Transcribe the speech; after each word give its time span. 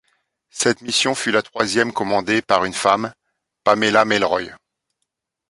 Cette 0.49 0.81
mission 0.81 1.13
fut 1.13 1.29
la 1.29 1.43
troisième 1.43 1.93
commandée 1.93 2.41
par 2.41 2.65
une 2.65 2.73
femme, 2.73 3.13
Pamela 3.63 4.03
Melroy. 4.03 4.49